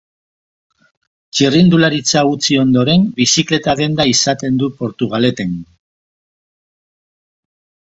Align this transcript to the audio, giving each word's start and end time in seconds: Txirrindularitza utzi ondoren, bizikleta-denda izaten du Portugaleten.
Txirrindularitza 1.39 2.23
utzi 2.29 2.57
ondoren, 2.61 3.05
bizikleta-denda 3.21 4.07
izaten 4.13 4.59
du 4.65 4.73
Portugaleten. 4.81 5.57